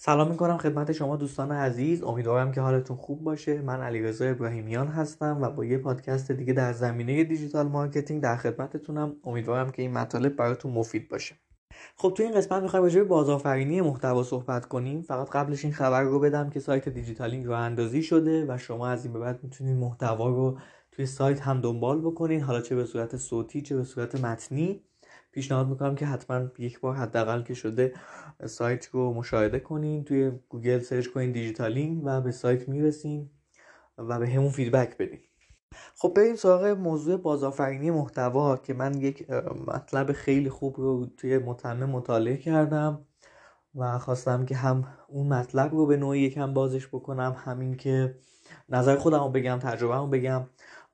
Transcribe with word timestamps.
سلام 0.00 0.30
می‌کنم 0.30 0.58
خدمت 0.58 0.92
شما 0.92 1.16
دوستان 1.16 1.52
عزیز. 1.52 2.02
امیدوارم 2.02 2.52
که 2.52 2.60
حالتون 2.60 2.96
خوب 2.96 3.24
باشه. 3.24 3.60
من 3.62 3.80
علیرضا 3.80 4.24
ابراهیمیان 4.24 4.86
هستم 4.88 5.38
و 5.42 5.50
با 5.50 5.64
یه 5.64 5.78
پادکست 5.78 6.32
دیگه 6.32 6.52
در 6.52 6.72
زمینه 6.72 7.24
digital 7.24 7.68
marketing 7.68 8.22
در 8.22 8.36
خدمتتونم. 8.36 9.16
امیدوارم 9.24 9.70
که 9.70 9.82
این 9.82 9.92
مطالب 9.92 10.36
براتون 10.36 10.72
مفید 10.72 11.08
باشه. 11.08 11.34
خب 11.96 12.12
تو 12.16 12.22
این 12.22 12.34
قسمت 12.34 12.62
می‌خوایم 12.62 12.84
راجع 12.84 13.00
به 13.00 13.06
بازآفرینی 13.06 13.80
محتوا 13.80 14.22
صحبت 14.22 14.66
کنیم. 14.66 15.02
فقط 15.02 15.30
قبلش 15.30 15.64
این 15.64 15.74
خبر 15.74 16.02
رو 16.02 16.20
بدم 16.20 16.50
که 16.50 16.60
سایت 16.60 16.88
دیجیتالینگ 16.88 17.46
راه 17.46 17.52
اندازی 17.52 18.02
شده 18.02 18.46
و 18.48 18.58
شما 18.58 18.88
از 18.88 19.04
این 19.04 19.12
به 19.12 19.18
بعد 19.18 19.40
می‌تونید 19.42 19.76
محتوا 19.76 20.28
رو 20.28 20.58
توی 20.92 21.06
سایت 21.06 21.40
هم 21.40 21.60
دنبال 21.60 22.00
بکنین. 22.00 22.40
حالا 22.40 22.60
چه 22.60 22.76
به 22.76 22.84
صورت 22.84 23.16
صوتی 23.16 23.62
چه 23.62 23.76
به 23.76 23.84
صورت 23.84 24.14
متنی. 24.24 24.84
پیشنهاد 25.38 25.68
می‌کنم 25.68 25.94
که 25.94 26.06
حتما 26.06 26.48
یک 26.58 26.80
بار 26.80 26.94
حداقل 26.94 27.42
که 27.42 27.54
شده 27.54 27.92
سایت 28.46 28.86
رو 28.86 29.14
مشاهده 29.14 29.60
کنین 29.60 30.04
توی 30.04 30.32
گوگل 30.48 30.78
search 30.78 31.06
کنین 31.06 31.32
دیجیتالینگ 31.32 32.02
و 32.04 32.20
به 32.20 32.30
سایت 32.30 32.68
می‌رسین 32.68 33.30
و 33.98 34.18
بهمون 34.18 34.50
feedback 34.50 34.96
بدین. 34.96 35.20
خب 35.94 36.12
بریم 36.16 36.36
سراغ 36.36 36.64
موضوع 36.64 37.16
بازآفرینی 37.16 37.90
محتوا 37.90 38.56
که 38.56 38.74
من 38.74 39.00
یک 39.00 39.30
مطلب 39.66 40.12
خیلی 40.12 40.50
خوب 40.50 40.74
رو 40.76 41.06
توی 41.16 41.38
متن 41.38 41.84
مطالعه 41.84 42.36
کردم 42.36 43.06
و 43.74 43.98
خواستم 43.98 44.44
که 44.44 44.56
هم 44.56 44.84
اون 45.08 45.28
مطلب 45.28 45.72
رو 45.72 45.86
به 45.86 45.96
نوعی 45.96 46.20
یکم 46.20 46.54
بازش 46.54 46.88
بکنم 46.88 47.36
هم 47.44 47.76
اینکه 47.76 48.18
نظر 48.68 48.96
خودم 48.96 49.22
رو 49.22 49.28
بگم 49.28 49.58
تجربه 49.58 49.94
رو 49.94 50.06
بگم. 50.06 50.46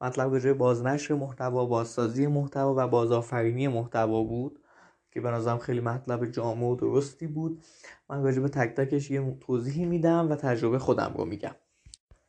مطلب 0.04 0.32
راجع 0.32 0.52
بازنشر 0.52 1.14
محتوا 1.14 1.66
بازسازی 1.66 2.26
محتوا 2.26 2.74
و 2.76 2.88
بازآفرینی 2.88 3.68
محتوا 3.68 4.22
بود 4.22 4.58
که 5.12 5.20
به 5.20 5.58
خیلی 5.58 5.80
مطلب 5.80 6.27
جامع 6.27 6.66
و 6.66 6.77
درستی 6.77 7.27
بود. 7.27 7.62
من 8.10 8.22
راجع 8.22 8.40
به 8.40 8.48
تک 8.48 8.74
تکش 8.77 9.10
یه 9.10 9.36
توضیحی 9.40 9.84
میدم 9.84 10.30
و 10.30 10.36
تجربه 10.36 10.78
خودم 10.78 11.14
رو 11.16 11.24
میگم. 11.24 11.54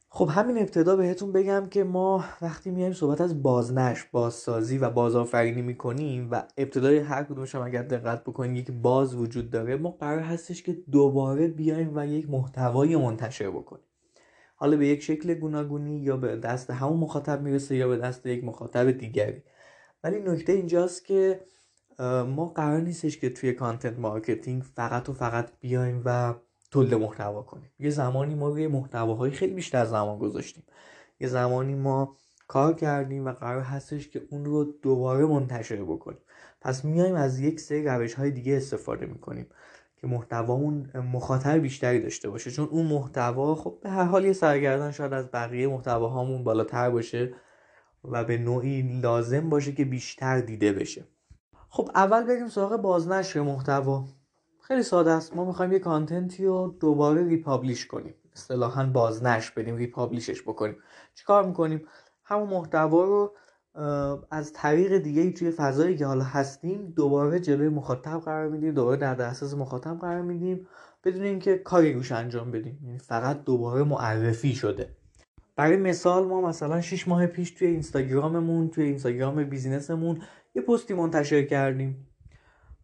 خب 0.10 0.30
همین 0.32 0.58
ابتدا 0.58 0.96
بهتون 0.96 1.32
بگم 1.32 1.66
که 1.72 1.84
ما 1.84 2.24
وقتی 2.42 2.72
میایم 2.72 2.94
صحبت 2.94 3.22
از 3.22 3.44
بازنشر 3.44 4.06
بازسازی 4.12 4.78
و 4.78 4.90
بازآفرینی 4.90 5.62
می‌کنیم 5.62 6.28
و 6.32 6.44
ابتدای 6.58 6.98
هر 6.98 7.24
کدومش 7.24 7.56
هم 7.56 7.62
اگر 7.62 7.84
دقت 7.84 8.24
بکنیم 8.24 8.56
یک 8.56 8.72
باز 8.72 9.16
وجود 9.16 9.50
داره 9.50 9.76
ما 9.76 9.92
قرار 9.92 10.20
هستش 10.20 10.64
که 10.64 10.74
دوباره 10.92 11.48
بیایم 11.48 11.92
و 11.96 12.08
یک 12.08 12.30
محتوای 12.30 12.96
منتشر 12.96 13.50
بکنیم. 13.50 13.85
حالا 14.56 14.78
به 14.78 14.88
یک 14.88 15.04
شکل 15.04 15.34
گوناگونی 15.34 16.00
یا 16.00 16.18
به 16.18 16.36
دست 16.36 16.70
همون 16.70 17.00
مخاطب 17.00 17.42
می‌رسه 17.42 17.76
یا 17.76 17.88
به 17.88 17.98
دست 17.98 18.26
یک 18.26 18.44
مخاطب 18.44 18.92
دیگری. 18.92 19.44
ولی 20.04 20.20
نکته 20.20 20.54
اینجاست 20.54 21.06
که 21.06 21.42
ما 22.28 22.46
قرار 22.46 22.82
نیستش 22.82 23.18
که 23.18 23.30
توی 23.30 23.54
content 23.54 24.00
marketing 24.00 24.64
فقط 24.64 25.10
و 25.10 25.14
فقط 25.14 25.52
بیایم 25.60 26.02
و 26.06 26.34
تولید 26.72 26.94
محتوا 26.94 27.42
کنیم. 27.42 27.72
یه 27.80 27.90
زمانی 27.90 28.36
ما 28.36 28.50
روی 28.50 28.68
محتواهای 28.68 29.32
خیلی 29.32 29.54
بیشتر 29.54 29.86
زمان 29.86 30.20
گذاشتیم. 30.20 30.64
یه 31.20 31.28
زمانی 31.28 31.76
ما 31.76 32.18
کار 32.48 32.74
کردیم 32.74 33.26
و 33.26 33.32
قرار 33.32 33.62
هستش 33.62 34.10
که 34.10 34.22
اون 34.30 34.46
رو 34.46 34.64
دوباره 34.64 35.26
منتشر 35.26 35.84
بکنیم. 35.84 36.22
پس 36.62 36.86
میایم 36.86 37.16
از 37.16 37.40
یک 37.40 37.60
سری 37.60 37.84
روش 37.84 38.14
های 38.14 38.32
دیگه 38.32 38.58
استفاده 38.58 39.06
می‌کنیم. 39.06 39.48
که 40.06 40.12
محتوامون 40.12 40.92
مخاطر 41.14 41.60
بیشتری 41.60 42.00
داشته 42.00 42.30
باشه. 42.30 42.52
چون 42.52 42.68
اون 42.72 42.86
محتوا 42.86 43.56
خب 43.56 43.78
به 43.82 43.90
هر 43.90 44.04
حال 44.04 44.26
یه 44.26 44.34
سرگردان 44.34 44.92
شاید 44.92 45.14
از 45.14 45.32
بقیه 45.32 45.68
محتواهامون 45.68 46.44
بالاتر 46.44 46.90
باشه 46.90 47.34
و 48.04 48.24
به 48.24 48.38
نوعی 48.38 49.00
لازم 49.02 49.50
باشه 49.50 49.72
که 49.72 49.86
بیشتر 49.86 50.40
دیده 50.42 50.74
بشه. 50.74 51.08
خب 51.70 51.90
اول 51.96 52.24
بریم 52.24 52.48
سراغ 52.48 52.76
بازنشر 52.76 53.42
محتوا. 53.42 54.06
خیلی 54.62 54.84
ساده 54.84 55.12
است. 55.12 55.36
ما 55.36 55.46
می‌خوایم 55.46 55.72
یه 55.72 55.80
کانتنتی 55.80 56.46
رو 56.46 56.76
دوباره 56.80 57.28
ریپابلیش 57.28 57.86
کنیم. 57.86 58.14
اصطلاحا 58.34 58.86
بازنشر 58.86 59.54
بدیم 59.56 59.76
ریپابلیشش 59.76 60.42
بکنیم. 60.42 60.76
چیکار 61.16 61.46
می‌کنیم؟ 61.46 61.88
همون 62.24 62.50
محتوا 62.50 63.04
رو 63.04 63.34
از 64.32 64.54
طریق 64.54 64.98
دیگه 64.98 65.32
توی 65.32 65.52
فضایی 65.52 65.98
که 65.98 66.06
حالا 66.06 66.24
هستیم 66.24 66.94
دوباره 66.96 67.40
جلوی 67.40 67.70
مخاطب 67.70 68.20
قرار 68.20 68.50
میدیم 68.50 68.74
دوباره 68.74 68.98
در 68.98 69.16
دسترس 69.16 69.54
مخاطب 69.54 70.00
قرار 70.00 70.22
میدیم 70.22 70.68
بدون 71.04 71.24
اینکه 71.24 71.58
کاری 71.58 71.94
روش 71.94 72.12
انجام 72.12 72.52
بدیم. 72.52 72.80
یعنی 72.86 72.98
فقط 72.98 73.44
دوباره 73.44 73.84
معرفی 73.84 74.54
شده. 74.54 74.90
برای 75.56 75.78
مثال 75.78 76.28
ما 76.28 76.42
مثلا 76.42 76.82
6 76.82 77.08
ماه 77.08 77.28
پیش 77.28 77.52
توی 77.52 77.68
اینستاگراممون 77.68 78.70
توی 78.70 78.84
اینستاگرام 78.84 79.44
بیزینسمون 79.44 80.22
یه 80.56 80.62
پستی 80.62 80.94
منتشر 80.94 81.44
کردیم. 81.44 82.08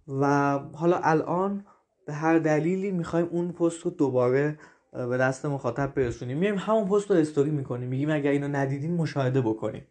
و 0.08 0.58
حالا 0.74 1.00
الان 1.04 1.66
به 2.06 2.14
هر 2.14 2.40
دلیلی 2.40 2.92
می‌خوایم 2.92 3.28
اون 3.32 3.52
پست 3.52 3.80
رو 3.82 3.92
دوباره 3.92 4.60
به 4.92 5.18
دست 5.18 5.46
مخاطب 5.46 5.94
برسونیم. 5.96 6.38
میایم 6.38 6.58
همون 6.58 6.88
پست 6.88 7.12
رو 7.12 7.18
استوری 7.18 7.52
می‌کنیم. 7.52 7.90
میگیم 7.90 8.10
اگر 8.10 8.32
اینو 8.32 8.48
ندیدین 8.48 8.96
مشاهده 8.96 9.42
بکنیم. 9.42 9.84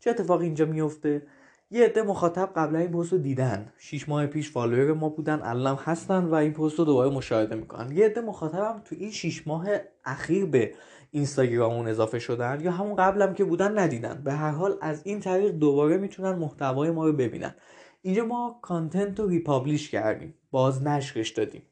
چه 0.00 0.10
اتفاقی 0.10 0.44
اینجا 0.44 0.64
میفته 0.64 1.22
یه 1.70 1.84
عده 1.84 2.02
مخاطب 2.02 2.52
قبلا 2.56 2.78
این 2.78 2.90
پست 2.90 3.12
رو 3.12 3.18
دیدن. 3.18 3.72
6 3.78 4.08
ماه 4.08 4.26
پیش 4.26 4.50
فالوور 4.50 4.92
ما 4.92 5.08
بودن 5.08 5.40
الان 5.42 5.76
هستن 5.76 6.24
و 6.24 6.34
این 6.34 6.52
پست 6.52 6.78
رو 6.78 6.84
دوباره 6.84 7.10
مشاهده 7.10 7.54
می‌کنن. 7.54 7.92
یه 7.92 8.06
عده 8.06 8.20
مخاطب 8.20 8.58
هم 8.58 8.82
تو 8.84 8.96
این 8.98 9.10
6 9.10 9.46
ماه 9.46 9.66
اخیر 10.04 10.46
به 10.46 10.74
اینستاگراممون 11.10 11.88
اضافه 11.88 12.18
شدن 12.18 12.60
یا 12.60 12.70
همون 12.70 12.96
قبلم 12.96 13.34
که 13.34 13.44
بودن 13.44 13.78
ندیدن. 13.78 14.22
به 14.24 14.32
هر 14.32 14.50
حال 14.50 14.78
از 14.80 15.00
این 15.04 15.20
طریق 15.20 15.50
دوباره 15.50 15.96
می‌تونن 15.96 16.32
محتوای 16.32 16.90
ما 16.90 17.06
رو 17.06 17.12
ببینن. 17.12 17.54
اینجا 18.02 18.24
ما 18.24 18.58
کانتنت 18.62 19.20
رو 19.20 19.28
ریپابلیش 19.28 19.90
کردیم. 19.90 20.34
باز 20.50 20.82
نشرش 20.82 21.30
دادیم. 21.30 21.62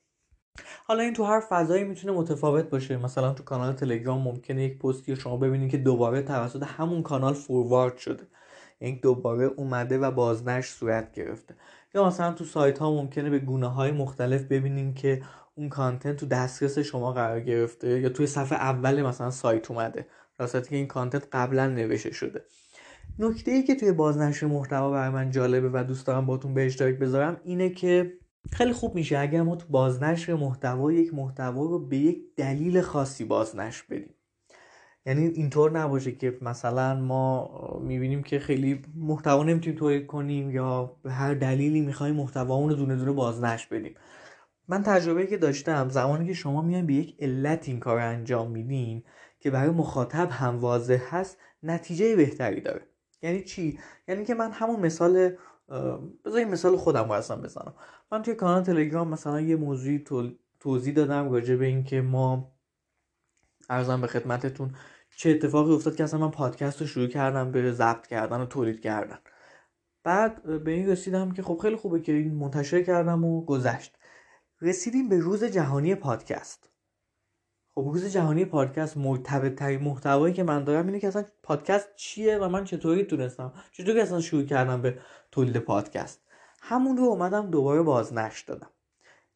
حالا 0.87 1.03
این 1.03 1.13
تو 1.13 1.25
هر 1.25 1.41
فضایی 1.41 1.85
می‌تونه 1.85 2.13
متفاوت 2.13 2.71
باشه. 2.71 2.97
مثلا 2.97 3.33
تو 3.33 3.43
کانال 3.43 3.73
تلگرام 3.73 4.23
ممکنه 4.23 4.65
یک 4.65 4.79
پستی 4.79 5.15
رو 5.15 5.21
شما 5.21 5.37
ببینید 5.37 5.71
که 5.71 5.77
دوباره 5.77 6.23
توسط 6.23 6.63
همون 6.63 7.03
کانال 7.03 7.35
فوروارد 7.35 7.97
شده. 7.97 8.25
این 8.79 8.99
دوباره 9.03 9.45
اومده 9.47 9.99
و 9.99 10.11
بازنش 10.11 10.69
صورت 10.69 11.13
گرفته. 11.13 11.55
یا 11.95 12.07
مثلا 12.07 12.33
تو 12.33 12.45
سایت 12.45 12.79
ها 12.79 12.93
ممکنه 12.93 13.31
به 13.31 13.39
گونه 13.39 13.67
های 13.67 13.91
مختلف 13.91 14.43
ببینیم 14.43 14.95
که 14.95 15.23
اون 15.55 15.69
کانتنت 15.69 16.17
تو 16.17 16.27
دسترس 16.27 16.79
شما 16.79 17.13
قرار 17.13 17.41
گرفته 17.41 18.01
یا 18.01 18.09
توی 18.09 18.27
صفحه 18.27 18.59
اول 18.59 19.03
مثلا 19.03 19.31
سایت 19.31 19.71
اومده. 19.71 20.07
راستش 20.39 20.69
که 20.69 20.77
این 20.77 20.87
کانتنت 20.87 21.29
قبلا 21.33 21.67
نوشته 21.67 22.13
شده. 22.13 22.45
نکته 23.19 23.51
ای 23.51 23.63
که 23.63 23.75
توی 23.75 23.93
بازنشر 23.93 24.47
محتوا 24.47 24.91
برای 24.91 25.11
من 25.11 25.31
جالبه 25.31 25.71
و 25.73 25.85
دوست 25.85 26.07
دارم 26.07 26.27
باتون 26.27 26.55
به 26.55 26.67
اشتراک 26.67 26.95
بذارم 26.95 27.41
اینه 27.45 27.71
که 27.71 28.13
خیلی 28.53 28.73
خوب 28.73 28.95
میشه 28.95 29.19
اگر 29.19 29.43
ما 29.43 29.57
تو 29.57 29.67
بازنشر 29.69 30.35
محتوا 30.35 30.93
یک 30.93 31.15
محتوا 31.15 31.65
رو 31.65 31.79
به 31.79 31.97
یک 31.97 32.19
دلیل 32.37 32.81
خاصی 32.81 33.25
بازنشر 33.25 33.85
بدیم. 33.91 34.15
یعنی 35.07 35.27
اینطور 35.27 35.79
نباشه 35.79 36.13
که 36.13 36.39
مثلا 36.43 36.95
ما 37.01 37.51
می‌بینیم 37.83 38.23
که 38.23 38.39
خیلی 38.39 38.83
محتوا 38.95 39.43
نمی‌تونیم 39.43 39.79
تولید 39.79 40.07
کنیم 40.07 40.51
یا 40.51 40.97
به 41.03 41.13
هر 41.13 41.35
دلیلی 41.35 41.81
می‌خوایم 41.81 42.15
محتوامون 42.15 42.71
رو 42.71 42.77
دونه 42.77 42.97
دونه 42.97 43.13
بازنشر 43.13 43.69
بدیم. 43.71 43.95
من 44.69 44.83
تجربه 44.83 45.27
که 45.27 45.37
داشتم 45.37 45.89
زمانی 45.89 46.27
که 46.27 46.35
شما 46.35 46.63
میاین 46.63 46.87
به 46.87 46.95
یک 46.95 47.17
علت 47.21 47.69
این 47.69 47.81
کار 47.81 47.99
انجام 47.99 48.51
میدین 48.51 49.03
که 49.41 49.51
برای 49.51 49.71
مخاطب 49.71 50.29
هم 50.31 50.59
واضح 50.59 51.03
هست 51.11 51.39
نتیجه 51.63 52.17
بهتری 52.17 52.61
داره. 52.61 52.83
یعنی 53.23 53.43
چی؟ 53.43 53.79
یعنی 54.09 54.25
که 54.25 54.35
من 54.35 54.51
همون 54.53 54.81
مثال 54.81 55.31
بذاریم 56.25 56.49
مثال 56.49 56.77
خودم 56.77 57.13
رو 57.13 57.37
بزنم. 57.37 57.75
من 58.13 58.23
توی 58.23 58.35
کانال 58.35 58.63
تلگرام 58.63 59.09
مثلا 59.09 59.41
یه 59.41 59.57
موضوعی 59.57 60.05
توضیح 60.61 60.95
دادم 60.95 61.33
راجع 61.33 61.57
به 61.57 61.67
اینکه 61.67 62.01
ما 62.01 62.53
ارزم 63.71 64.01
به 64.01 64.07
خدمتتون 64.07 64.75
چه 65.17 65.31
اتفاقی 65.31 65.73
افتاد 65.73 65.97
که 65.97 66.05
اصلا 66.05 66.21
من 66.21 66.31
پادکست 66.31 66.81
رو 66.81 66.87
شروع 66.87 67.07
کردم 67.07 67.53
به 67.53 67.73
ضبط 67.73 68.07
کردن 68.07 68.41
و 68.41 68.47
تولید 68.47 68.81
کردن. 68.81 69.19
بعد 70.05 70.65
به 70.65 70.71
این 70.71 70.89
رسیدم 70.89 71.31
که 71.31 71.43
خب 71.43 71.59
خیلی 71.63 71.77
خوبه 71.77 72.01
که 72.01 72.13
این 72.13 72.35
منتشر 72.35 72.83
کردم 72.83 73.25
و 73.25 73.45
گذشت. 73.45 73.99
رسیدیم 74.61 75.09
به 75.09 75.19
روز 75.19 75.45
جهانی 75.45 75.95
پادکست. 75.95 76.71
خب 77.79 77.91
روز 77.93 78.13
جهانی 78.13 78.45
پادکست 78.45 78.97
مرتبط 78.97 79.55
ترین 79.55 79.81
محتوایی 79.81 80.35
که 80.35 80.43
من 80.43 80.65
دارم 80.65 80.87
اینه 80.87 81.01
که 81.01 81.09
اصلا 81.09 81.25
پادکست 81.43 81.89
چیه 81.97 82.39
و 82.39 82.49
من 82.49 82.65
چطوری 82.65 83.05
تونستم؟ 83.05 83.53
چطوری 83.73 84.01
اصلا 84.01 84.21
شروع 84.21 84.43
کردم 84.43 84.83
به 84.83 84.99
تولید 85.31 85.57
پادکست؟ 85.57 86.21
همون 86.63 86.97
رو 86.97 87.05
اومدم 87.05 87.51
دوباره 87.51 87.83
بازنش 87.83 88.41
دادم. 88.41 88.71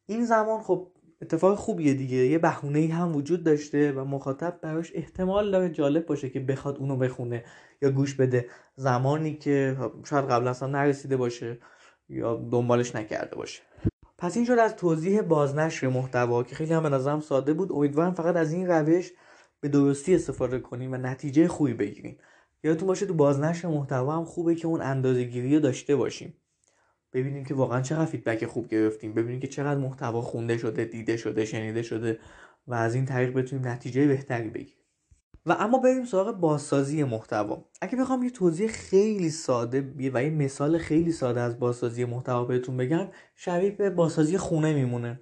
این 0.05 0.25
زمان 0.25 0.61
خب 0.61 0.91
اتفاق 1.21 1.57
خوبیه 1.57 1.93
دیگه 1.93 2.17
یه 2.17 2.37
بهونه 2.37 2.87
هم 2.93 3.15
وجود 3.15 3.43
داشته 3.43 3.91
و 3.91 4.05
مخاطب 4.05 4.59
براش 4.61 4.91
احتمال 4.95 5.51
داره 5.51 5.69
جالب 5.69 6.05
باشه 6.05 6.29
که 6.29 6.39
بخواد 6.39 6.77
اونو 6.77 6.97
بخونه 6.97 7.43
یا 7.81 7.91
گوش 7.91 8.15
بده. 8.15 8.49
زمانی 8.75 9.35
که 9.35 9.77
شاید 10.05 10.25
قبل 10.25 10.47
اصلا 10.47 10.67
نرسیده 10.67 11.17
باشه 11.17 11.57
یا 12.09 12.35
دنبالش 12.51 12.95
نکرده 12.95 13.35
باشه. 13.35 13.61
پس 14.21 14.37
این 14.37 14.45
شد 14.45 14.59
از 14.59 14.75
توضیح 14.75 15.21
بازنشر 15.21 15.87
محتوا 15.87 16.43
که 16.43 16.55
خیلی 16.55 16.73
هم 16.73 16.83
به 16.83 16.89
نظرم 16.89 17.19
ساده 17.19 17.53
بود. 17.53 17.71
امیدوارم 17.71 18.13
فقط 18.13 18.35
از 18.35 18.53
این 18.53 18.67
روش 18.67 19.11
به 19.59 19.69
درستی 19.69 20.15
استفاده 20.15 20.59
کنیم 20.59 20.93
و 20.93 20.97
نتیجه 20.97 21.47
خوبی 21.47 21.73
بگیریم. 21.73 22.17
یادتون 22.63 22.87
باشه 22.87 23.05
تو 23.05 23.13
بازنشر 23.13 23.67
محتوا 23.67 24.17
هم 24.17 24.25
خوبه 24.25 24.55
که 24.55 24.67
اون 24.67 24.81
اندازه 24.81 25.23
گیری 25.23 25.59
داشته 25.59 25.95
باشیم. 25.95 26.33
ببینیم 27.13 27.45
که 27.45 27.53
واقعا 27.53 27.81
چقدر 27.81 28.05
فیدبک 28.05 28.45
خوب 28.45 28.67
گرفتیم. 28.67 29.13
ببینیم 29.13 29.39
که 29.39 29.47
چقدر 29.47 29.79
محتوا 29.79 30.21
خونده 30.21 30.57
شده 30.57 30.85
دیده 30.85 31.17
شده 31.17 31.45
شنیده 31.45 31.81
شده 31.81 32.19
و 32.67 32.73
از 32.73 32.95
این 32.95 33.05
طریق 33.05 33.33
بتونیم 33.33 33.67
نتیجه 33.67 34.07
بهتری 34.07 34.49
بگیریم. 34.49 34.80
و 35.45 35.55
اما 35.59 35.77
بریم 35.77 36.05
سراغ 36.05 36.31
بازسازی 36.31 37.03
محتوا. 37.03 37.65
اگه 37.81 37.97
بخوام 37.97 38.23
یه 38.23 38.29
توضیح 38.29 38.67
خیلی 38.67 39.29
ساده 39.29 39.93
و 39.97 40.23
یه 40.23 40.29
مثال 40.29 40.77
خیلی 40.77 41.11
ساده 41.11 41.41
از 41.41 41.59
بازسازی 41.59 42.05
محتوا 42.05 42.45
بهتون 42.45 42.77
بگم 42.77 43.07
شبیه 43.35 43.71
به 43.71 43.89
بازسازی 43.89 44.37
خونه 44.37 44.73
میمونه. 44.73 45.19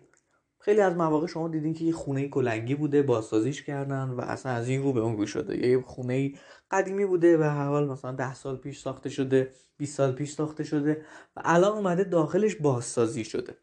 خیلی 0.59 0.81
از 0.81 0.95
مواقع 0.95 1.27
شما 1.27 1.47
دیدین 1.47 1.73
که 1.73 1.85
یه 1.85 1.93
خونه 1.93 2.27
کلنگی 2.27 2.75
بوده 2.75 3.01
بازسازیش 3.01 3.63
کردن 3.63 4.09
و 4.09 4.21
اصلا 4.21 4.51
از 4.51 4.69
این 4.69 4.83
رو 4.83 4.93
به 4.93 4.99
اون 4.99 5.17
رو 5.17 5.25
شده 5.25 5.67
یه 5.67 5.81
خونه 5.81 6.33
قدیمی 6.71 7.05
بوده 7.05 7.37
و 7.37 7.43
هر 7.43 7.67
حال 7.67 7.87
مثلا 7.87 8.11
ده 8.11 8.33
سال 8.33 8.57
پیش 8.57 8.79
ساخته 8.79 9.09
شده 9.09 9.51
20 9.77 9.97
سال 9.97 10.11
پیش 10.11 10.31
ساخته 10.31 10.63
شده 10.63 11.05
و 11.35 11.41
الان 11.45 11.71
اومده 11.71 12.03
داخلش 12.03 12.55
بازسازی 12.55 13.23
شده. 13.23 13.57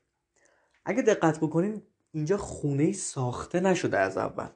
اگه 0.84 1.02
دقت 1.02 1.40
بکنین 1.40 1.82
اینجا 2.12 2.36
خونه 2.36 2.92
ساخته 2.92 3.60
نشده 3.60 3.98
از 3.98 4.18
اول. 4.18 4.48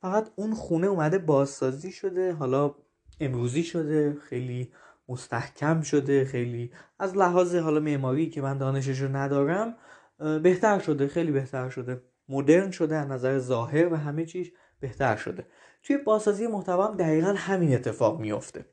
فقط 0.00 0.30
اون 0.36 0.54
خونه 0.54 0.86
اومده 0.86 1.18
بازسازی 1.18 1.92
شده 1.92 2.32
حالا 2.32 2.74
امروزی 3.20 3.62
شده 3.62 4.16
خیلی 4.28 4.72
مستحکم 5.08 5.80
شده 5.80 6.24
خیلی 6.24 6.72
از 6.98 7.16
لحاظ 7.16 7.54
حالا 7.54 7.80
معماری 7.80 8.30
که 8.30 8.42
من 8.42 8.58
دانشش 8.58 9.00
رو 9.00 9.16
ندارم 9.16 9.76
بهتر 10.18 10.78
شده 10.78 11.08
خیلی 11.08 11.32
بهتر 11.32 11.68
شده. 11.68 12.02
مدرن 12.28 12.70
شده 12.70 12.96
از 12.96 13.08
نظر 13.08 13.38
ظاهر 13.38 13.92
و 13.92 13.96
همه 13.96 14.26
چیز 14.26 14.50
بهتر 14.80 15.16
شده. 15.16 15.46
توی 15.82 15.96
بازسازی 15.96 16.46
محتوا 16.46 16.86
هم 16.86 16.96
دقیقا 16.96 17.34
همین 17.36 17.74
اتفاق 17.74 18.20
میفته 18.20 18.64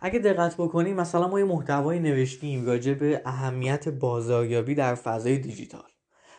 اگه 0.00 0.18
دقت 0.18 0.54
بکنیم 0.54 0.96
مثلا 0.96 1.28
ما 1.28 1.38
یه 1.38 1.44
محتوایی 1.44 2.00
نوشتیم 2.00 2.66
راجع 2.66 2.94
به 2.94 3.22
اهمیت 3.24 3.88
بازاریابی 3.88 4.74
در 4.74 4.94
فضای 4.94 5.38
دیجیتال. 5.38 5.95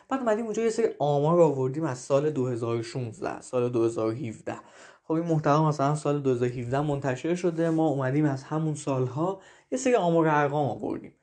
بعد 0.08 0.20
اومدیم 0.20 0.44
اونجا 0.44 0.62
یه 0.62 0.70
سری 0.70 0.86
آمار 0.98 1.40
آوردیم 1.40 1.84
از 1.84 1.98
سال 1.98 2.30
2016 2.30 3.40
سال 3.40 3.68
2017 3.68 4.56
خب 5.04 5.12
این 5.12 5.24
محتوا 5.24 5.68
مثلا 5.68 5.94
سال 5.94 6.22
2017 6.22 6.80
منتشر 6.80 7.34
شده 7.34 7.70
ما 7.70 7.88
اومدیم 7.88 8.24
از 8.24 8.42
همون 8.42 8.74
سالها 8.74 9.40
یه 9.72 9.78
سری 9.78 9.94
آمار 9.94 10.28
ارقام 10.28 10.70
آوردیم. 10.70 11.14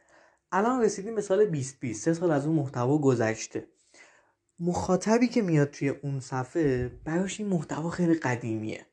الان 0.52 0.82
رسیدیم 0.82 1.16
به 1.16 1.22
سال 1.22 1.46
2020 1.46 1.94
سه 1.94 2.14
سال 2.14 2.32
از 2.32 2.46
اون 2.46 2.56
محتوا 2.56 2.98
گذشته. 2.98 3.68
مخاطبی 4.60 5.28
که 5.28 5.42
میاد 5.42 5.70
توی 5.70 5.90
اون 5.90 6.20
صفحه 6.20 6.88
براش 7.06 7.40
این 7.40 7.50
محتوا 7.50 7.90
خیلی 7.90 8.14
قدیمیه. 8.14 8.86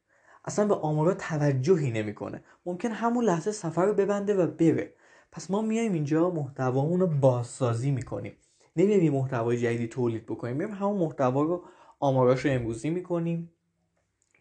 اصلا 0.45 0.67
به 0.67 0.75
آمارا 0.75 1.15
توجهی 1.15 1.91
نمی‌کنه. 1.91 2.45
ممکن 2.67 2.91
همون 2.91 3.25
لحظه 3.25 3.53
سفر 3.53 3.87
رو 3.87 3.95
ببنده 3.95 4.35
و 4.35 4.47
بره. 4.47 4.95
پس 5.33 5.51
ما 5.51 5.63
میایم 5.63 5.93
اینجا 5.93 6.31
محتوامون 6.31 7.01
رو 7.01 7.07
بازسازی 7.07 7.91
می‌کنیم. 7.91 8.37
نمیایم 8.77 9.13
محتوای 9.13 9.59
جدیدی 9.59 9.89
تولید 9.89 10.27
بکنیم. 10.27 10.57
میایم 10.57 10.75
همون 10.75 10.99
محتوا 10.99 11.43
رو 11.43 11.65
آماراش 12.01 12.45
رو 12.45 12.51
امروزی 12.51 12.91
می‌کنیم. 12.91 13.53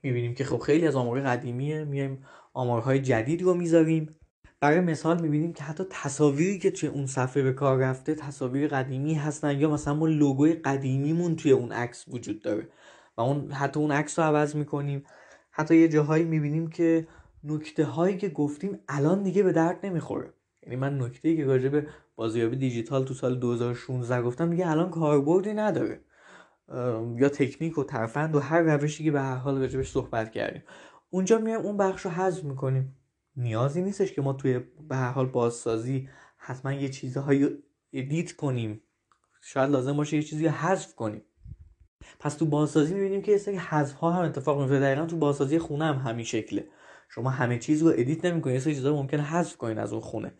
می‌بینیم 0.04 0.34
که 0.34 0.44
خب 0.44 0.58
خیلی 0.58 0.88
از 0.88 0.96
آمار 0.96 1.22
قدیمیه. 1.22 1.84
میایم 1.84 2.24
آمارهای 2.54 3.00
جدید 3.00 3.42
رو 3.42 3.54
می‌ذاریم. 3.54 4.16
برای 4.60 4.80
مثال 4.80 5.22
می‌بینیم 5.22 5.54
که 5.54 5.64
حتی 5.64 5.84
تصاویری 5.90 6.60
که 6.60 6.72
توی 6.72 6.90
اون 6.90 7.06
صفحه 7.06 7.44
به 7.44 7.54
کار 7.54 7.78
رفته 7.78 8.16
تصاویر 8.16 8.68
قدیمی 8.68 9.14
هستن 9.14 9.60
یا 9.60 9.70
مثلا 9.70 9.94
ما 9.94 10.08
لوگوی 10.08 10.54
قدیمیمون 10.54 11.36
توی 11.36 11.52
اون 11.52 11.72
عکس 11.72 12.06
وجود 12.08 12.42
داره 12.42 12.68
و 13.18 13.22
اون 13.22 13.52
حتی 13.52 13.80
اون 13.80 13.92
عکس 13.92 14.20
رو 14.20 14.26
عوض 14.26 14.56
می‌کنیم. 14.56 15.04
حتی 15.52 15.76
یه 15.78 15.88
جاهایی 15.88 16.24
می‌بینیم 16.24 16.70
که 16.70 17.08
نکته 17.44 17.86
هایی 17.86 18.18
که 18.18 18.30
گفتیم 18.30 18.80
الان 18.88 19.24
دیگه 19.24 19.44
به 19.44 19.52
درد 19.52 19.86
نمی‌خوره. 19.86 20.34
یعنی 20.64 20.76
من 20.76 21.02
نکته 21.02 21.36
که 21.36 21.46
راجع 21.46 21.70
به 21.70 21.88
بازیابی 22.16 22.56
دیجیتال 22.56 23.06
تو 23.06 23.14
سال 23.14 23.40
2016 23.40 24.22
گفتم 24.22 24.50
دیگه 24.50 24.68
الان 24.68 24.90
کاربردی 24.90 25.54
نداره. 25.54 26.02
یا 27.16 27.30
تکنیک 27.30 27.78
و 27.78 27.84
ترفند 27.84 28.36
و 28.36 28.40
هر 28.40 28.62
روشی 28.62 29.04
که 29.04 29.12
به 29.12 29.22
هر 29.22 29.36
حال 29.36 29.60
راجبش 29.60 29.92
صحبت 29.92 30.32
کردیم. 30.32 30.64
اونجا 31.10 31.38
میایم 31.38 31.62
اون 31.62 31.78
بخش 31.78 32.02
رو 32.02 32.12
حذف 32.12 32.44
می‌کنیم. 32.44 32.96
نیازی 33.36 33.82
نیستش 33.82 34.14
که 34.14 34.22
ما 34.22 34.34
توی 34.34 34.60
به 34.90 34.96
هر 34.96 35.12
حال 35.12 35.26
بازسازی 35.26 36.10
حتما 36.38 36.74
یه 36.74 36.90
چیزهایی 36.90 37.50
ادیت 37.94 38.32
کنیم. 38.32 38.82
شاید 39.42 39.70
لازم 39.70 39.98
باشه 39.98 40.18
یه 40.18 40.24
چیزی 40.24 40.48
حذف 40.48 40.96
کنیم. 40.96 41.22
پس 42.20 42.34
تو 42.34 42.46
بازسازی 42.46 42.94
می‌بینیم 42.94 43.22
که 43.22 43.32
یه 43.32 43.38
سری 43.38 43.56
ها 44.02 44.12
هم 44.12 44.26
اتفاق 44.26 44.60
میفته 44.60 44.80
دقیقا 44.80 45.06
تو 45.06 45.18
بازسازی 45.18 45.60
خونه 45.60 45.86
هم 45.86 45.96
همین 45.96 46.26
شکله. 46.26 46.68
شما 47.10 47.30
همه 47.30 47.60
چیز 47.60 47.84
رو 47.84 47.90
edit 47.90 48.26
نمی‌کنید. 48.26 48.54
یه 48.54 48.62
سری 48.62 48.76
چیزا 48.76 48.96
ممکنه 48.96 49.24
حذف 49.24 49.58
کنین 49.58 49.78
از 49.78 49.94
اون 49.94 50.02
خونه. 50.02 50.34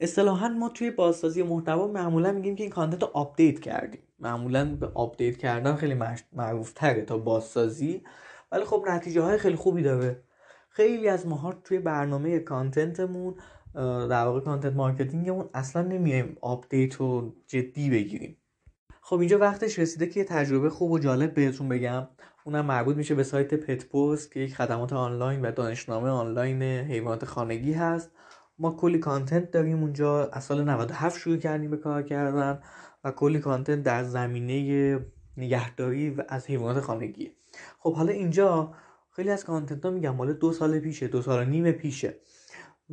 اصطلاحا 0.00 0.48
ما 0.48 0.68
توی 0.68 0.90
بازسازی 0.90 1.42
محتوا 1.42 1.86
معمولا 1.86 2.32
میگیم 2.32 2.56
که 2.56 2.62
این 2.62 2.72
content 2.72 3.02
رو 3.02 3.10
update 3.14 3.60
کردیم. 3.60 4.02
معمولا 4.18 4.64
به 4.64 4.90
update 4.94 5.36
کردن 5.36 5.74
خیلی 5.74 5.94
معروف 6.32 6.72
تره 6.72 7.02
تا 7.02 7.18
بازسازی. 7.18 8.02
ولی 8.52 8.64
خب 8.64 8.84
نتیجه 8.88 9.20
های 9.20 9.38
خیلی 9.38 9.56
خوبی 9.56 9.82
داره. 9.82 10.22
خیلی 10.68 11.08
از 11.08 11.26
ماها 11.26 11.52
توی 11.52 11.78
برنامه 11.78 12.38
content 12.38 13.05
مون 13.05 13.34
در 14.08 14.24
واقع 14.24 14.40
content 14.40 14.72
marketing 14.72 15.29
مون 15.29 15.48
اصلا 15.54 15.82
نمیایم 15.82 16.36
update 16.40 16.94
رو 16.94 17.34
جدی 17.46 17.90
بگیریم. 17.90 18.36
خب 19.00 19.18
اینجا 19.18 19.38
وقتش 19.38 19.78
رسیده 19.78 20.06
که 20.06 20.20
یه 20.20 20.26
تجربه 20.26 20.70
خوب 20.70 20.90
و 20.90 20.98
جالب 20.98 21.34
بهتون 21.34 21.68
بگم. 21.68 22.08
اونم 22.44 22.66
مربوط 22.66 22.96
میشه 22.96 23.14
به 23.14 23.22
سایت 23.22 23.54
پت 23.54 23.88
پست 23.88 24.32
که 24.32 24.40
یک 24.40 24.54
خدمات 24.54 24.92
آنلاین 24.92 25.40
و 25.40 25.52
دانشنامه 25.52 26.08
آنلاین 26.08 26.62
حیوانات 26.62 27.24
خانگی 27.24 27.72
هست. 27.72 28.10
ما 28.58 28.70
کلی 28.70 28.98
content 28.98 29.50
داریم 29.50 29.80
اونجا 29.80 30.28
از 30.32 30.44
سال 30.44 30.64
97 30.64 31.18
شروع 31.18 31.36
کردیم 31.36 31.70
به 31.70 31.76
کار 31.76 32.02
کردن 32.02 32.58
و 33.04 33.10
کلی 33.10 33.38
content 33.38 33.82
در 33.82 34.04
زمینه 34.04 35.00
نگهداری 35.36 36.10
و 36.10 36.22
از 36.28 36.46
حیوانات 36.46 36.84
خانگی. 36.84 37.32
خب 37.78 37.94
حالا 37.94 38.12
اینجا 38.12 38.74
خیلی 39.10 39.30
از 39.30 39.44
content 39.44 39.84
ها 39.84 39.90
میگم 39.90 40.14
مال 40.14 40.32
دو 40.32 40.52
سال 40.52 40.78
پیشه 40.78 41.08
دو 41.08 41.22
سال 41.22 41.44
نیم 41.44 41.72
پیشه. 41.72 42.20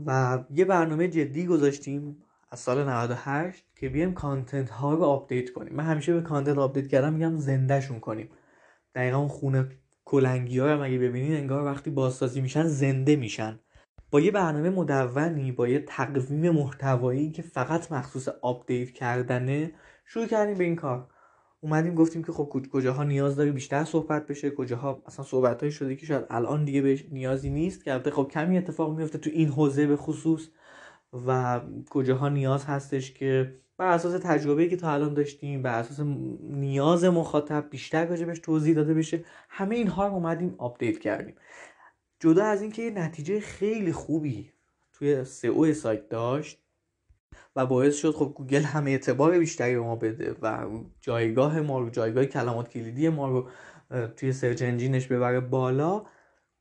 و 0.05 0.39
یه 0.49 0.65
برنامه 0.65 1.07
جدی 1.07 1.45
گذاشتیم 1.45 2.23
از 2.51 2.59
سال 2.59 2.89
98 2.89 3.65
که 3.75 3.89
بیایم 3.89 4.13
content 4.13 4.69
ها 4.69 4.93
رو 4.93 5.03
update 5.03 5.49
کنیم. 5.49 5.75
من 5.75 5.83
همیشه 5.83 6.13
به 6.13 6.21
content 6.21 6.57
update 6.57 6.87
کردم 6.87 7.13
میگم 7.13 7.37
زندهشون 7.37 7.99
کنیم. 7.99 8.29
دقیقا 8.95 9.17
اون 9.17 9.27
خونه 9.27 9.69
کلنگی 10.05 10.59
ها 10.59 10.73
رو 10.73 10.83
اگه 10.83 10.97
ببینید 10.97 11.33
انگار 11.33 11.65
وقتی 11.65 11.89
بازسازی 11.89 12.41
میشن 12.41 12.63
زنده 12.63 13.15
میشن. 13.15 13.59
با 14.13 14.19
یه 14.19 14.31
برنامه 14.31 14.69
مدونی 14.69 15.51
با 15.51 15.67
یه 15.67 15.79
تقویم 15.79 16.49
محتوایی 16.49 17.31
که 17.31 17.41
فقط 17.41 17.91
مخصوص 17.91 18.27
update 18.27 18.91
کردنه 18.91 19.71
شروع 20.05 20.25
کردیم 20.25 20.57
به 20.57 20.63
این 20.63 20.75
کار. 20.75 21.07
اومدیم 21.61 21.95
گفتیم 21.95 22.23
که 22.23 22.31
خب 22.31 22.65
کجاها 22.71 23.03
نیاز 23.03 23.35
داره 23.35 23.51
بیشتر 23.51 23.83
صحبت 23.83 24.27
بشه 24.27 24.51
کجاها 24.51 25.03
اصلا 25.05 25.25
صحبت 25.25 25.69
شده 25.69 25.95
که 25.95 26.05
شاید 26.05 26.25
الان 26.29 26.65
دیگه 26.65 26.81
بهش 26.81 27.05
نیازی 27.11 27.49
نیست 27.49 27.83
که 27.83 28.01
خب 28.13 28.27
کمی 28.31 28.57
اتفاق 28.57 28.97
میفته 28.97 29.17
تو 29.17 29.29
این 29.33 29.49
حوزه 29.49 29.87
به 29.87 29.95
خصوص 29.95 30.47
و 31.27 31.61
کجاها 31.89 32.29
نیاز 32.29 32.65
هستش 32.65 33.13
که 33.13 33.55
بر 33.77 33.87
اساس 33.87 34.21
تجربه 34.23 34.69
که 34.69 34.77
تا 34.77 34.93
الان 34.93 35.13
داشتیم 35.13 35.61
بر 35.61 35.79
اساس 35.79 35.99
نیاز 36.41 37.03
مخاطب 37.03 37.69
بیشتر 37.69 38.05
بهش 38.05 38.39
توضیح 38.39 38.75
داده 38.75 38.93
بشه 38.93 39.25
همه 39.49 39.75
اینها 39.75 40.07
رو 40.07 40.13
اومدیم 40.13 40.55
update 40.57 40.99
کردیم. 40.99 41.35
جدا 42.23 42.43
از 42.43 42.61
اینکه 42.61 42.81
یه 42.81 42.91
نتیجه 42.91 43.39
خیلی 43.39 43.91
خوبی 43.91 44.51
توی 44.93 45.25
SEO 45.25 45.73
سایت 45.73 46.09
داشت 46.09 46.63
و 47.55 47.65
باعث 47.65 47.95
شد 47.95 48.11
خب 48.11 48.33
گوگل 48.35 48.61
هم 48.61 48.91
اعتبار 48.91 49.39
بیشتری 49.39 49.75
به 49.75 49.81
ما 49.81 49.95
بده 49.95 50.35
و 50.41 50.67
جایگاه 51.01 51.61
ما 51.61 51.79
رو 51.79 51.89
جایگاه 51.89 52.25
کلمات 52.25 52.69
کلیدی 52.69 53.09
ما 53.09 53.27
رو 53.27 53.49
توی 54.15 54.33
search 54.33 54.61
engine 54.61 54.96
ش 54.96 55.07
ببره 55.07 55.39
بالا 55.39 56.05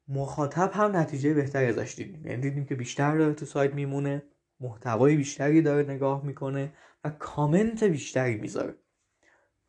مخاطب 0.08 0.70
هم 0.74 0.96
نتیجه 0.96 1.34
بهتری 1.34 1.66
ازش 1.66 1.94
دیدیم. 1.96 2.26
یعنی 2.26 2.42
دیدیم 2.42 2.64
که 2.64 2.74
بیشتر 2.74 3.18
داره 3.18 3.34
تو 3.34 3.46
سایت 3.46 3.74
میمونه 3.74 4.22
محتوای 4.60 5.16
بیشتری 5.16 5.62
داره 5.62 5.90
نگاه 5.90 6.24
می‌کنه 6.24 6.72
و 7.04 7.10
کامنت 7.10 7.84
بیشتری 7.84 8.34
می‌ذاره. 8.34 8.74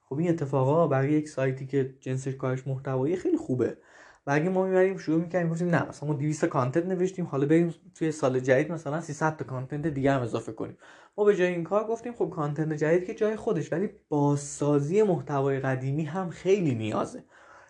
خب 0.01 0.17
این 0.17 0.29
اتفاقا 0.29 0.87
برای 0.87 1.11
یک 1.11 1.29
سایتی 1.29 1.65
که 1.65 1.95
جنسش 1.99 2.35
کارش 2.35 2.67
محتوایی 2.67 3.15
خیلی 3.15 3.37
خوبه. 3.37 3.77
و 4.27 4.31
اگه 4.31 4.49
ما 4.49 4.65
می‌بریم 4.65 4.97
شروع 4.97 5.21
می‌کنیم 5.21 5.49
گفتیم 5.49 5.69
نه 5.69 5.89
مثلا 5.89 6.09
ما 6.09 6.15
200 6.15 6.45
content 6.45 6.85
نوشتیم 6.85 7.25
حالا 7.25 7.45
بریم 7.45 7.75
توی 7.95 8.11
سال 8.11 8.39
جدید 8.39 8.71
مثلا 8.71 9.01
300 9.01 9.35
تا 9.37 9.45
content 9.45 9.87
دیگه 9.87 10.11
هم 10.11 10.21
اضافه 10.21 10.51
کنیم. 10.51 10.77
ما 11.17 11.23
به 11.23 11.35
جای 11.35 11.47
این 11.47 11.63
کار 11.63 11.87
گفتیم 11.87 12.13
خب 12.13 12.29
content 12.29 12.73
جدید 12.73 13.05
که 13.05 13.13
جای 13.13 13.35
خودش 13.35 13.71
ولی 13.73 13.89
بازسازی 14.09 15.03
محتوای 15.03 15.59
قدیمی 15.59 16.03
هم 16.03 16.29
خیلی 16.29 16.75
نیازه. 16.75 17.23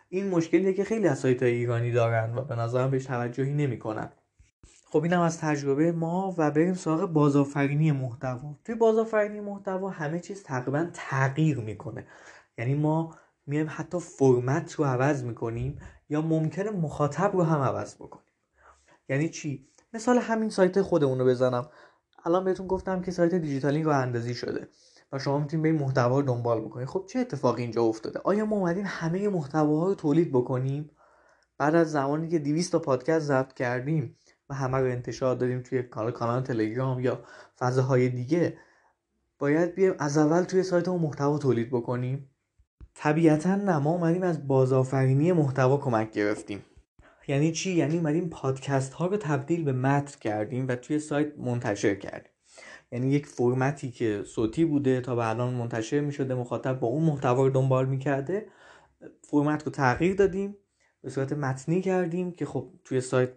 این 0.10 0.30
مشکلیه 0.30 0.74
که 0.74 0.84
خیلی 0.84 1.08
از 1.08 1.20
سایت 1.20 1.44
ایرانی 1.44 1.92
دارن 1.92 2.36
و 2.36 2.42
به 2.42 2.56
نظرم 2.56 2.92
بهش 2.92 3.06
توجهی 3.06 3.54
نمی‌کنن. 3.54 4.10
خب 4.86 5.04
اینم 5.04 5.22
از 5.22 5.40
تجربه 5.40 5.92
ما 5.92 6.36
و 6.38 6.52
بریم 6.52 6.74
سراغ 6.74 7.14
بازآفرینی 7.14 7.92
محتوا. 7.92 8.56
توی 8.66 8.76
بازآفرینی 8.76 9.40
محتوا 9.40 9.90
همه 9.90 10.20
چیز 10.20 10.44
تقریبا 10.44 10.88
تغییر 10.94 11.58
می‌کنه. 11.58 12.08
یعنی 12.58 12.74
ما 12.74 13.16
میایم 13.46 13.68
حتی 13.70 14.00
فرمت 14.00 14.74
رو 14.74 14.86
عوض 14.86 15.24
می‌کنیم 15.24 15.80
یا 16.10 16.22
ممکنه 16.22 16.72
مخاطب 16.72 17.32
رو 17.34 17.44
هم 17.44 17.62
عوض 17.62 17.96
بکنیم. 17.96 18.34
یعنی 19.10 19.30
چی؟ 19.30 19.68
مثال 19.94 20.18
همین 20.18 20.50
سایت 20.50 20.82
خودمون 20.82 21.20
رو 21.20 21.26
بزنم. 21.26 21.70
الان 22.26 22.44
بهتون 22.44 22.68
گفتم 22.68 23.02
که 23.02 23.12
سایت 23.12 23.36
دیجیتالی 23.36 23.84
راه 23.84 23.98
اندازی 23.98 24.34
شده 24.36 24.68
و 25.12 25.20
شما 25.20 25.40
می‌تونید 25.40 25.64
به 25.64 25.70
این 25.70 25.80
محتوا 25.80 26.20
رو 26.20 26.26
دنبال 26.26 26.62
بکنید. 26.62 26.88
خب 26.88 27.06
چه 27.10 27.20
اتفاقی 27.20 27.62
اینجا 27.62 27.84
افتاده؟ 27.84 28.20
آیا 28.24 28.46
ما 28.46 28.56
اومدیم 28.56 28.84
همه 28.88 29.30
محتواها 29.30 29.88
رو 29.88 29.96
تولید 29.96 30.30
بکنیم؟ 30.32 30.90
بعد 31.58 31.76
از 31.76 31.92
زمانی 31.92 32.30
که 32.30 32.40
200 32.40 32.72
تا 32.72 32.80
پادکست 32.80 33.26
ضبط 33.26 33.54
کردیم 33.54 34.18
و 34.50 34.54
همه 34.54 34.78
رو 34.78 34.86
انتشار 34.86 35.36
دادیم 35.36 35.62
توی 35.62 35.84
کانال 35.84 36.12
کانال 36.12 36.44
تلگرام 36.44 37.00
یا 37.00 37.24
فضاهای 37.60 38.10
دیگه 38.10 38.58
باید 39.40 39.76
بیایم 39.76 39.96
از 40.00 40.18
اول 40.18 40.44
توی 40.44 40.64
سایت 40.64 40.88
محتوا 40.88 41.38
تولید 41.38 41.70
بکنیم؟ 41.70 42.30
طبیعتا 42.96 43.56
نه 43.56 43.78
ما 43.78 43.92
اومدیم 43.92 44.24
از 44.24 44.48
بازآفرینی 44.48 45.32
محتوا 45.32 45.78
کمک 45.78 46.12
گرفتیم. 46.12 46.66
یعنی 47.28 47.52
چی؟ 47.52 47.72
یعنی 47.72 47.98
اومدیم 47.98 48.30
پادکست 48.30 48.94
ها 48.94 49.06
رو 49.06 49.18
تبدیل 49.18 49.64
به 49.64 49.72
متن 49.72 50.20
کردیم 50.20 50.68
و 50.68 50.76
توی 50.76 51.00
سایت 51.00 51.38
منتشر 51.38 51.96
کردیم. 51.96 52.32
یعنی 52.92 53.12
یک 53.12 53.26
فرمتی 53.26 53.92
که 53.92 54.24
صوتی 54.26 54.66
بوده 54.66 55.02
تا 55.02 55.16
به 55.16 55.30
الان 55.30 55.54
منتشر 55.54 56.00
می 56.00 56.12
شده 56.12 56.36
مخاطب 56.36 56.80
با 56.80 56.88
اون 56.88 57.04
محتوا 57.04 57.44
رو 57.44 57.50
دنبال 57.50 57.86
می‌کرده 57.86 58.46
فرمت 59.22 59.64
رو 59.64 59.72
تغییر 59.72 60.16
دادیم 60.16 60.58
به 61.02 61.10
صورت 61.10 61.34
متنی 61.34 61.82
کردیم 61.82 62.32
که 62.32 62.46
خب 62.46 62.70
توی 62.86 63.02
سایت 63.02 63.30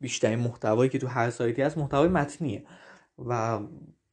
بیشترین 0.00 0.38
محتوایی 0.38 0.90
که 0.90 0.98
تو 0.98 1.06
هر 1.06 1.30
سایتی 1.30 1.62
هست 1.62 1.78
محتوای 1.78 2.08
متنیه. 2.08 2.64
و 3.18 3.60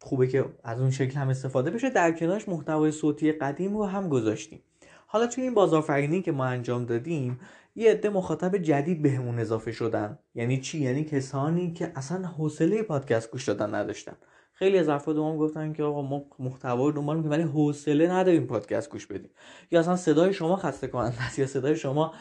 خوبه 0.07 0.27
که 0.27 0.45
از 0.63 0.79
اون 0.79 0.91
شکل 0.91 1.19
هم 1.19 1.29
استفاده 1.29 1.71
بشه. 1.71 1.89
در 1.89 2.11
کنارش 2.11 2.49
محتوای 2.49 2.91
صوتی 2.91 3.31
قدیم 3.31 3.77
رو 3.77 3.85
هم 3.85 4.09
گذاشتیم. 4.09 4.63
حالا 5.07 5.27
توی 5.27 5.43
این 5.43 5.53
بازآفرینی 5.53 6.21
که 6.21 6.31
ما 6.31 6.45
انجام 6.45 6.85
دادیم 6.85 7.39
یه 7.75 7.91
عده 7.91 8.09
مخاطب 8.09 8.57
جدید 8.57 9.01
بهمون 9.01 9.39
اضافه 9.39 9.71
شدن. 9.71 10.19
یعنی 10.35 10.61
چی؟ 10.61 10.79
یعنی 10.79 11.03
کسانی 11.03 11.73
که 11.73 11.91
اصلا 11.95 12.27
حوصله 12.27 12.83
پادکست 12.83 13.31
گوش 13.31 13.47
دادن 13.47 13.75
نداشتن. 13.75 14.17
خیلی 14.53 14.77
از 14.77 14.89
افراد 14.89 15.17
ما 15.17 15.37
گفتن 15.37 15.73
که 15.73 15.83
آقا 15.83 16.01
ما 16.01 16.25
محتوا 16.39 16.85
رو 16.85 16.91
دنبال 16.91 17.17
می‌کنیم 17.17 17.31
ولی 17.31 17.43
حوصله 17.43 18.11
نداریم 18.11 18.47
پادکست 18.47 18.89
گوش 18.89 19.07
بدیم. 19.07 19.29
یا 19.71 19.79
اصلا 19.79 19.95
صدای 19.95 20.33
شما 20.33 20.55
خسته 20.55 20.87
کننده 20.87 21.25
است 21.25 21.39
یا 21.39 21.45
صدای 21.45 21.75
شما 21.75 22.13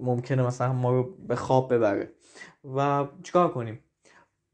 ممکنه 0.00 0.42
مثلا 0.42 0.72
ما 0.72 0.92
رو 0.92 1.16
به 1.28 1.36
خواب 1.36 1.74
ببره. 1.74 2.12
و 2.76 3.06
چیکار 3.22 3.48
کنیم؟ 3.52 3.80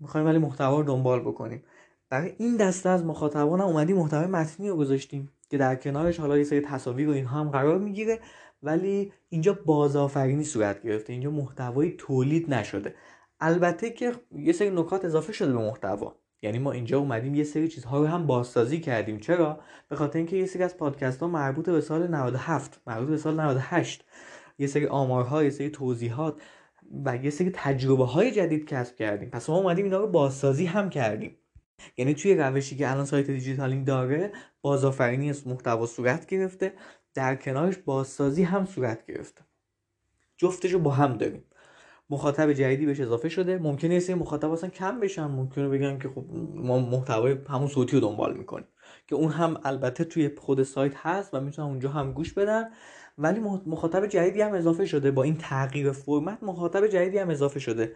می‌خوایم 0.01 0.27
ولی 0.27 0.39
محتوا 0.39 0.81
رو 0.81 0.83
دنبال 0.83 1.21
بکنیم. 1.21 1.63
برای 2.11 2.33
این 2.39 2.57
دسته 2.57 2.89
از 2.89 3.05
مخاطبان 3.05 3.61
اومدیم 3.61 3.97
محتوای 3.97 4.27
متنی 4.27 4.69
رو 4.69 4.77
گذاشتیم 4.77 5.29
که 5.51 5.59
در 5.59 5.77
کنارش 5.77 6.21
حالا 6.21 6.39
یه 6.39 6.45
سری 6.45 6.61
تصاویر 6.61 7.09
و 7.09 7.13
اینها 7.13 7.41
هم 7.41 7.51
قرار 7.51 7.79
می‌گیره 7.79 8.21
ولی 8.63 9.13
اینجا 9.29 9.59
بازآفرینی 9.65 10.45
صورت 10.45 10.83
گرفته. 10.83 11.13
اینجا 11.13 11.31
محتوای 11.31 11.91
تولید 11.99 12.55
نشده. 12.55 12.95
البته 13.41 13.91
که 13.91 14.13
یه 14.33 14.53
سری 14.53 14.71
نکات 14.71 15.05
اضافه 15.05 15.33
شده 15.33 15.53
به 15.53 15.59
محتوا. 15.59 16.17
یعنی 16.43 16.59
ما 16.59 16.73
اینجا 16.73 16.99
اومدیم 16.99 17.35
یه 17.35 17.45
سری 17.45 17.69
چیزها 17.69 17.99
رو 17.99 18.07
هم 18.07 18.27
بازسازی 18.27 18.81
کردیم. 18.81 19.19
چرا؟ 19.19 19.61
به 19.89 19.97
خاطر 19.97 20.19
اینکه 20.19 20.37
یه 20.37 20.47
سری 20.47 20.63
از 20.63 20.77
پادکست 20.77 21.21
ها 21.21 21.29
مربوط 21.29 21.71
به 21.71 21.81
سال 21.81 22.07
97 22.07 22.81
مربوط 22.87 23.09
به 23.09 23.17
سال 23.17 23.41
98 23.41 24.05
یه 24.59 24.67
سری 24.67 24.87
آمارها 24.87 25.45
یه 25.45 25.51
سری 25.51 25.71
توضیحات 25.71 26.41
و 27.05 27.17
یه 27.17 27.31
سری 27.31 27.51
تجربه 27.55 28.05
های 28.05 28.31
جدید 28.31 28.67
کسب 28.67 28.97
کردیم. 28.97 29.31
پس 29.31 29.51
ما 29.51 29.57
اومدیم 29.57 29.85
اینا 29.85 29.99
رو 29.99 30.07
بازسازی 30.07 30.67
هم 30.67 30.91
کردیم. 30.91 31.37
یعنی 31.97 32.15
توی 32.15 32.35
روشی 32.35 32.77
که 32.77 32.91
الان 32.91 33.05
سایت 33.05 33.31
دیجیتالینگ 33.31 33.87
داره 33.87 34.33
بازآفرینی 34.63 35.33
محتوا 35.47 35.87
صورت 35.87 36.27
گرفته 36.27 36.73
در 37.15 37.37
کنارش 37.37 37.77
بازسازی 37.77 38.43
هم 38.43 38.67
صورت 38.67 39.07
گرفته. 39.07 39.43
جفتش 40.37 40.73
رو 40.73 40.79
با 40.79 40.91
هم 40.91 41.17
داریم. 41.17 41.45
مخاطب 42.11 42.53
جدیدی 42.53 42.87
بهش 42.87 43.01
اضافه 43.01 43.29
شده. 43.29 43.59
ممکنه 43.59 43.95
یه 43.95 44.01
سری 44.01 44.15
مخاطب 44.15 44.51
اصلا 44.51 44.71
کم 44.71 45.01
بشن. 45.01 45.25
ممکنه 45.27 45.69
بگن 45.69 45.99
که 45.99 46.09
خب 46.09 46.25
ما 46.55 46.79
محتوای 46.79 47.37
همون 47.49 47.69
صوتی 47.69 48.01
رو 48.01 48.09
دنبال 48.09 48.37
می‌کنیم. 48.37 48.69
که 49.07 49.15
اون 49.15 49.33
هم 49.33 49.61
البته 49.65 50.05
توی 50.05 50.31
خود 50.39 50.63
سایت 50.63 50.93
هست 50.97 51.35
و 51.35 51.41
می‌تونن 51.41 51.69
اونجا 51.69 51.91
هم 51.91 52.13
گوش 52.13 52.33
بدن. 52.33 52.71
ولی 53.19 53.41
مخاطب 53.67 54.07
جدیدی 54.07 54.41
هم 54.41 54.53
اضافه 54.53 54.87
شده. 54.87 55.11
با 55.11 55.23
این 55.23 55.39
تغییر 55.39 55.93
فرمت 55.93 56.43
مخاطب 56.43 56.87
جدیدی 56.87 57.19
هم 57.19 57.31
اضافه 57.31 57.61
شده. 57.61 57.95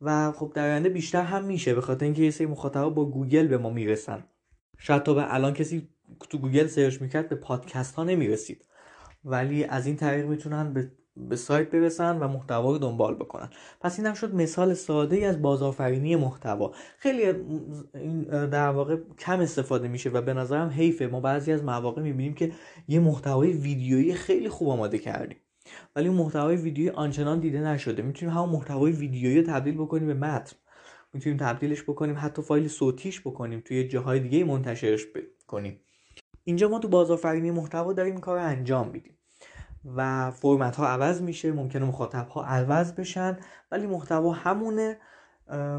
و 0.00 0.32
خب 0.32 0.52
در 0.54 0.64
آینده 0.64 0.88
بیشتر 0.88 1.22
هم 1.22 1.44
میشه 1.44 1.74
به 1.74 1.80
خاطر 1.80 2.04
اینکه 2.04 2.22
یه 2.22 2.30
سری 2.30 2.46
مخاطبا 2.46 2.90
با 2.90 3.04
گوگل 3.04 3.46
به 3.46 3.58
ما 3.58 3.70
می‌رسن. 3.70 4.24
شاید 4.78 5.02
تا 5.02 5.14
به 5.14 5.34
الان 5.34 5.52
کسی 5.54 5.88
تو 6.30 6.38
گوگل 6.38 6.66
search 6.66 7.02
می‌کرد 7.02 7.28
به 7.28 7.36
پادکست 7.36 7.94
ها 7.94 8.04
نمی‌رسید. 8.04 8.64
ولی 9.24 9.64
از 9.64 9.86
این 9.86 9.96
طریق 9.96 10.26
می‌تونن 10.26 10.72
به 10.72 10.92
به 11.28 11.36
سایت 11.36 11.70
برسن 11.70 12.18
و 12.18 12.28
محتوا 12.28 12.70
رو 12.72 12.78
دنبال 12.78 13.14
بکنن. 13.14 13.50
پس 13.80 13.98
این 13.98 14.06
هم 14.06 14.14
شد 14.14 14.34
مثال 14.34 14.74
ساده 14.74 15.16
ای 15.16 15.24
از 15.24 15.42
بازآفرینی 15.42 16.16
محتوا. 16.16 16.72
خیلی 16.98 17.22
این 17.94 18.22
در 18.46 18.68
واقع 18.68 18.96
کم 19.18 19.40
استفاده 19.40 19.88
میشه 19.88 20.10
و 20.10 20.22
به 20.22 20.34
نظرم 20.34 20.68
حیفه. 20.68 21.06
ما 21.06 21.20
بعضی 21.20 21.52
از 21.52 21.64
مواقع 21.64 22.02
می‌بینیم 22.02 22.34
که 22.34 22.52
یه 22.88 23.00
محتوای 23.00 23.52
ویدیویی 23.52 24.14
خیلی 24.14 24.48
خوب 24.48 24.68
آماده 24.68 24.98
کردیم. 24.98 25.38
ولی 25.96 26.08
محتوای 26.08 26.56
ویدیویی 26.56 26.90
آنچنان 26.90 27.40
دیده 27.40 27.60
نشده. 27.60 28.02
می‌تونیم 28.02 28.34
همون 28.34 28.48
محتوای 28.48 28.92
ویدیویی 28.92 29.42
تبدیل 29.42 29.74
بکنیم 29.74 30.06
به 30.06 30.14
متن. 30.14 30.56
می‌تونیم 31.12 31.38
تبدیلش 31.38 31.82
بکنیم 31.82 32.16
حتی 32.18 32.42
فایل 32.42 32.68
صوتیش 32.68 33.20
بکنیم 33.20 33.62
توی 33.64 33.88
جاهای 33.88 34.20
دیگه 34.20 34.44
منتشرش 34.44 35.06
بکنیم. 35.06 35.80
اینجا 36.44 36.68
ما 36.68 36.78
تو 36.78 36.88
بازآفرینی 36.88 37.50
محتوا 37.50 37.92
داریم 37.92 38.20
کار 38.20 38.38
انجام 38.38 38.88
میدیم. 38.88 39.18
و 39.96 40.30
فرمت 40.30 40.76
ها 40.76 40.88
عوض 40.88 41.22
میشه 41.22 41.52
ممکنه 41.52 41.84
مخاطب 41.84 42.28
ها 42.28 42.44
عوض 42.44 42.92
بشن 42.92 43.36
ولی 43.70 43.86
محتوا 43.86 44.32
همونه. 44.32 44.98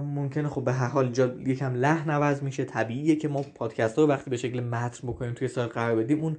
ممکنه 0.03 0.49
خب 0.49 0.63
به 0.63 0.73
هر 0.73 0.87
حال 0.87 1.03
اینجا 1.03 1.35
یکم 1.45 1.75
لحن 1.75 2.09
عوض 2.09 2.43
میشه. 2.43 2.65
طبیعیه 2.65 3.15
که 3.15 3.27
ما 3.27 3.41
پادکست 3.55 3.97
رو 3.97 4.07
وقتی 4.07 4.29
به 4.29 4.37
شکل 4.37 4.59
متن 4.59 5.07
بکنیم 5.07 5.33
توی 5.33 5.47
سایت 5.47 5.71
قرار 5.71 5.95
بدیم 5.95 6.21
اون 6.21 6.37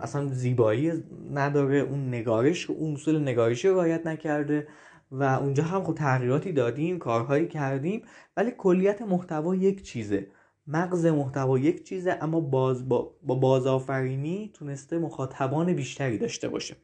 اصلا 0.00 0.26
زیبایی 0.26 0.92
نداره 1.32 1.78
اون 1.78 2.08
نگارش 2.08 2.70
اون 2.70 2.94
اصول 2.94 3.22
نگارشی 3.22 3.68
رو 3.68 3.74
رعایت 3.74 4.06
نکرده 4.06 4.68
و 5.10 5.22
اونجا 5.22 5.64
هم 5.64 5.84
خب 5.84 5.94
تغییراتی 5.94 6.52
دادیم 6.52 6.98
کارهایی 6.98 7.48
کردیم 7.48 8.02
ولی 8.36 8.50
کلیت 8.58 9.02
محتوا 9.02 9.54
یک 9.54 9.82
چیزه. 9.82 10.26
مغز 10.66 11.06
محتوا 11.06 11.58
یک 11.58 11.84
چیزه 11.84 12.18
اما 12.20 12.40
باز 12.40 12.88
با, 12.88 13.14
با 13.22 13.34
بازآفرینی 13.34 14.50
تونسته 14.54 14.98
مخاطبان 14.98 15.72
بیشتری 15.72 16.18
داشته 16.18 16.48
باشه. 16.48 16.76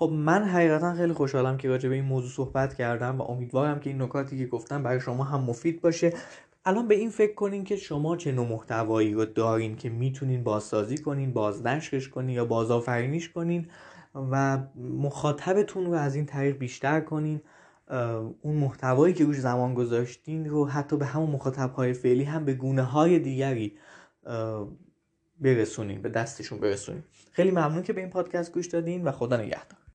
خب 0.00 0.10
من 0.12 0.44
حقیقتا 0.44 0.94
خیلی 0.94 1.12
خوشحالم 1.12 1.56
که 1.56 1.68
راجع 1.68 1.88
به 1.88 1.94
این 1.94 2.04
موضوع 2.04 2.30
صحبت 2.30 2.74
کردم 2.74 3.20
و 3.20 3.22
امیدوارم 3.22 3.80
که 3.80 3.90
این 3.90 4.02
نکاتی 4.02 4.38
که 4.38 4.46
گفتم 4.46 4.82
برای 4.82 5.00
شما 5.00 5.24
هم 5.24 5.40
مفید 5.40 5.80
باشه. 5.80 6.12
الان 6.64 6.88
به 6.88 6.94
این 6.94 7.10
فکر 7.10 7.34
کنین 7.34 7.64
که 7.64 7.76
شما 7.76 8.16
چه 8.16 8.32
نوع 8.32 8.48
محتوایی 8.48 9.14
رو 9.14 9.24
دارین 9.24 9.76
که 9.76 9.90
می‌تونین 9.90 10.44
بازسازی 10.44 10.98
کنین 10.98 11.32
بازنشرش 11.32 12.08
کنین 12.08 12.30
یا 12.30 12.44
بازآفرینیش 12.44 13.28
کنین 13.28 13.66
و 14.14 14.58
مخاطبتون 14.76 15.86
رو 15.86 15.92
از 15.92 16.14
این 16.14 16.26
طریق 16.26 16.58
بیشتر 16.58 17.00
کنین. 17.00 17.40
اون 18.42 18.56
محتوایی 18.56 19.14
که 19.14 19.24
روش 19.24 19.36
زمان 19.36 19.74
گذاشتین 19.74 20.48
رو 20.48 20.68
حتی 20.68 20.96
به 20.96 21.06
همون 21.06 21.30
مخاطبهای 21.30 21.92
فعلی 21.92 22.24
هم 22.24 22.44
به 22.44 22.54
گونه 22.54 22.82
های 22.82 23.18
دیگری 23.18 23.76
برسونین 25.40 26.02
به 26.02 26.08
دستشون 26.08 26.60
برسونین. 26.60 27.02
خیلی 27.32 27.50
ممنون 27.50 27.82
که 27.82 27.92
به 27.92 28.00
این 28.00 28.10
پادکست 28.10 28.52
گوش 28.52 28.66
دادین 28.66 29.04
و 29.04 29.12
خدا 29.12 29.36
نگهدار. 29.36 29.79